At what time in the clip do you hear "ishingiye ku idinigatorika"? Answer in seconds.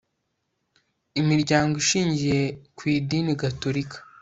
1.83-3.97